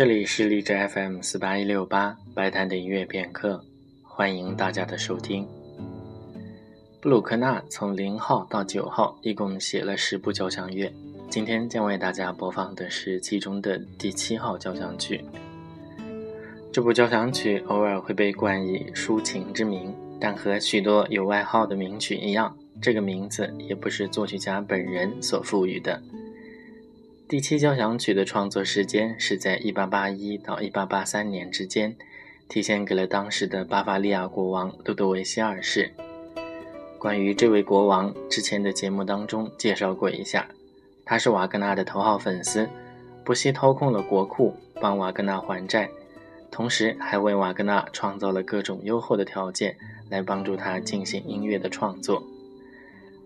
[0.00, 3.62] 这里是荔枝 FM 四八一六八白谈的音乐片刻，
[4.02, 5.46] 欢迎大家的收听。
[7.02, 10.90] 布鲁克纳从零号到九号一共写了十部交响乐，
[11.28, 15.22] 今天将为大家播放的是其中的第七号交响曲。
[16.72, 26.02] 这部交响曲偶尔会被冠以抒情之名，但和许多有外号的名曲一样，这个名字也不是作曲家本人所赋予的。
[27.30, 31.94] 第七交响曲的创作时间是在1881到1883年之间，
[32.48, 35.92] 体现给了当时的巴伐利亚国王路德维希二世。
[36.98, 40.48] 关于这位国王，之前的节目当中介绍过一下，
[41.04, 42.68] 他是瓦格纳的头号粉丝，
[43.24, 45.88] 不惜掏空了国库帮瓦格纳还债。
[46.50, 49.76] 同时，还为瓦格纳创造了各种优厚的条件，
[50.08, 52.24] 来帮助他进行音乐的创作。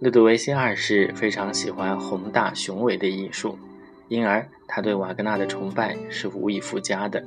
[0.00, 3.58] 路德维希二世非常喜欢宏大雄伟的艺术，
[4.08, 7.24] 因而他对瓦格纳的崇拜是无以复加的。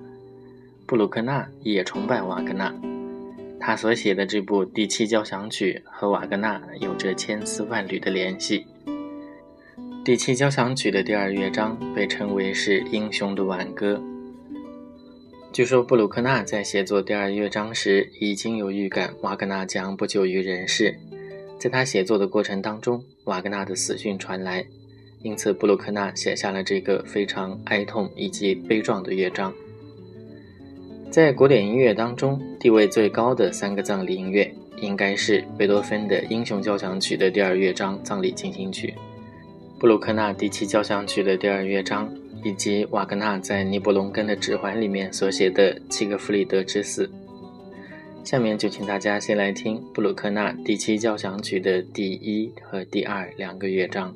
[0.86, 2.74] 布鲁克纳也崇拜瓦格纳，
[3.60, 8.66] 他所写的这部第七交响曲和瓦格纳有着千丝万缕的联系。
[10.06, 14.02] 第七交响曲的第二乐章被称为是英雄的挽歌。
[15.52, 20.98] 据说布鲁克纳在写作第二乐章时，已经有预感瓦格纳将不久于人世。
[21.60, 24.66] 在他写作的过程当中，瓦格纳的死讯传来，
[25.22, 29.54] 因此布鲁克纳写下了这个非常哀痛以及悲壮的乐章。
[31.10, 38.94] 在古典音乐当中，地位最高的三个葬礼音乐，应该是贝多芬的《英雄交响曲》的第二乐章《葬礼进行曲》，
[39.80, 42.10] 布鲁克纳第七交响曲的第二乐章。
[42.44, 47.10] 以及瓦格纳在《尼伯龙根的指环》里面所写的七个弗里德之死。
[48.24, 54.16] 下面就请大家先来听布鲁克纳第七交响曲的第一和第二两个乐章。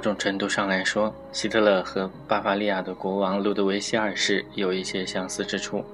[0.00, 5.84] 某种程度上来说，希特勒和巴伐利亚的国王路德维希二世有一些相似之处。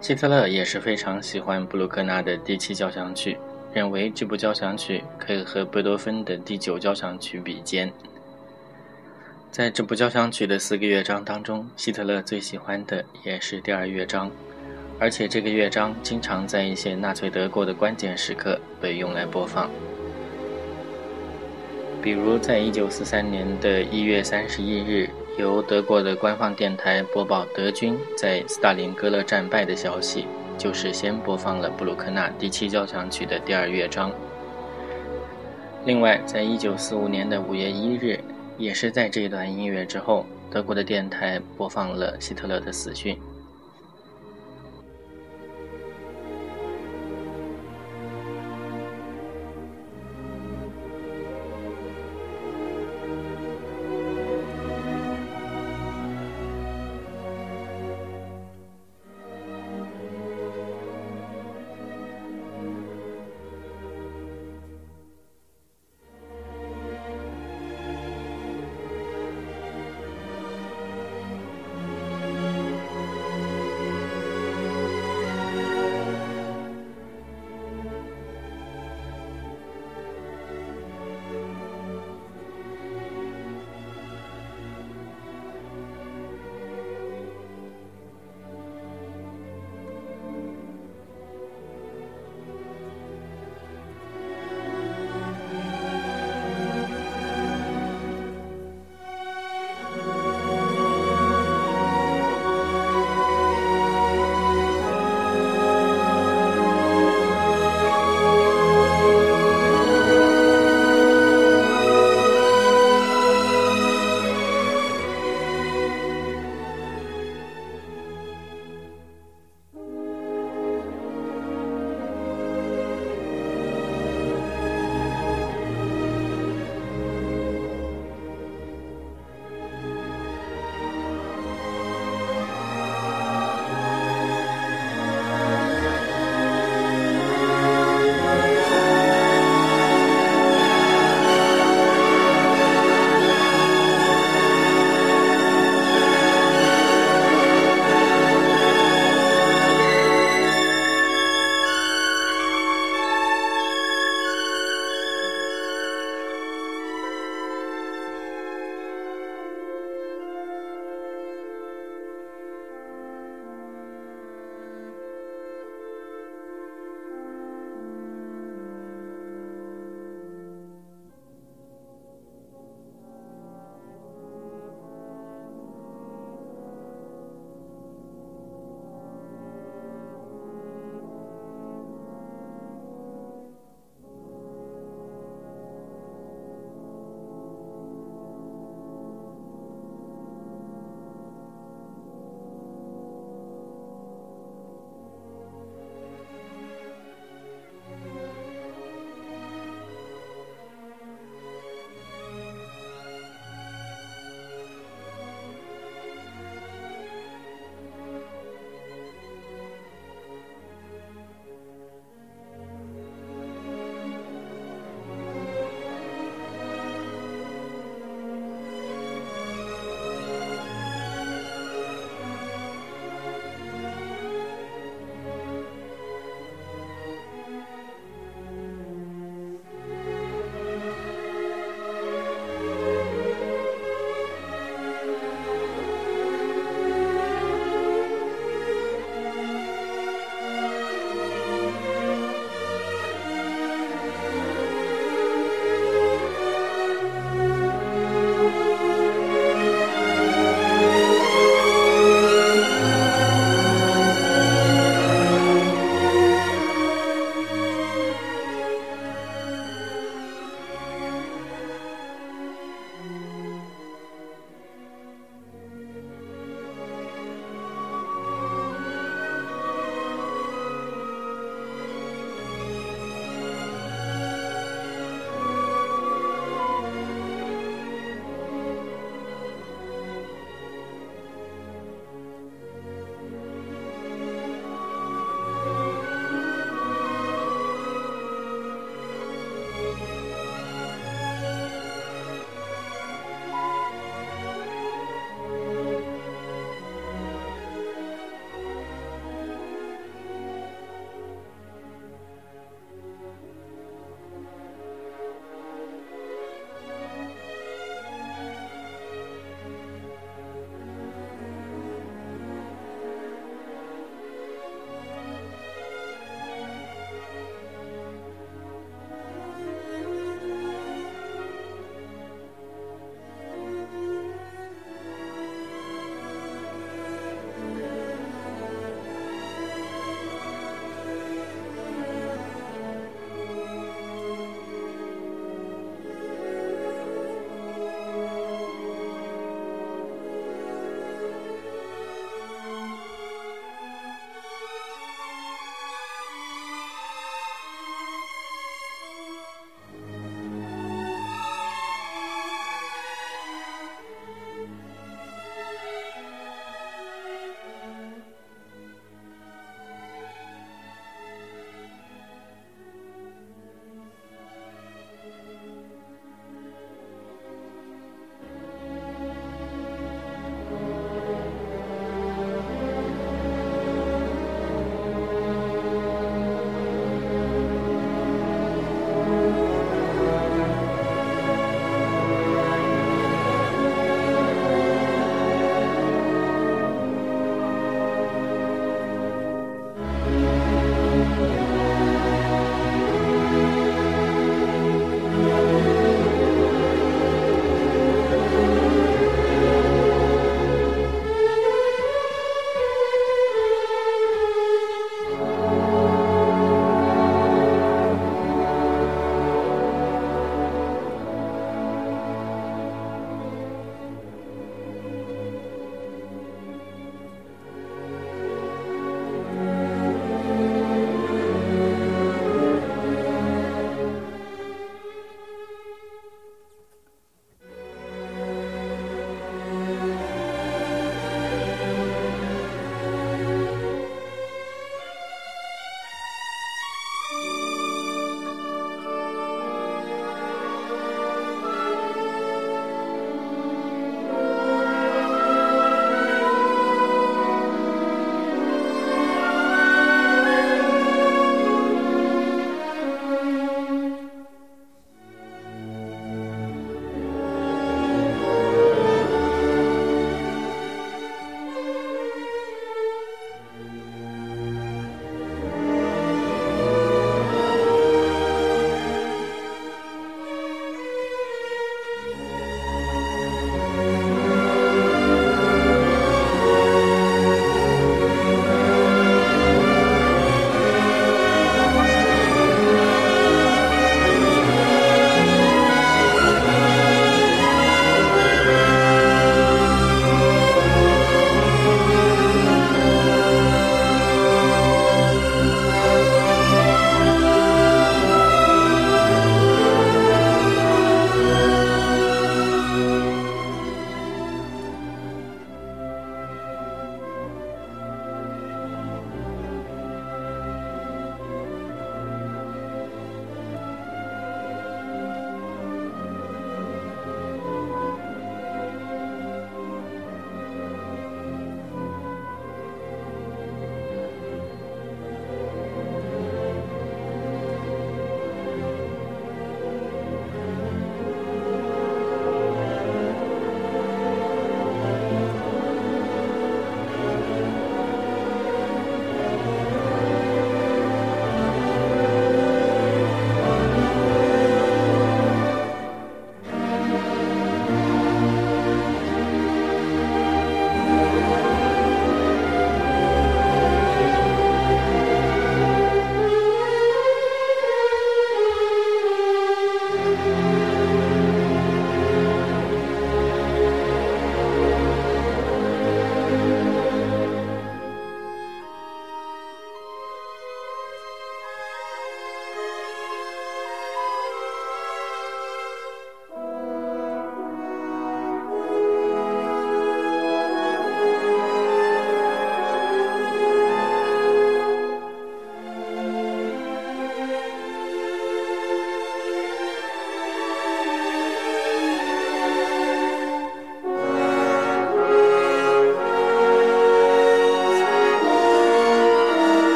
[0.00, 3.38] 希特勒也是非常喜欢布鲁克纳的第七交响曲，
[3.72, 7.88] 认为这部交响曲可以和贝多芬的第九交响曲比肩。
[9.52, 14.28] 在这部交响曲的四个乐章当中，希特勒最喜欢的也是第二乐章，
[14.98, 19.70] 而且这个乐章经常在一些纳粹德国的关键时刻被用来播放。
[22.04, 30.26] 比如，在一九四三年的一月三十一日，由德国的官方电台播报德军在斯大林格勒战败的消息，
[30.58, 34.12] 就是先播放了布鲁克纳第七交响曲的第二乐章。
[35.86, 38.20] 另外，在一九四五年的五月一日，
[38.58, 43.18] 也是在这段音乐之后，德国的电台播放了希特勒的死讯。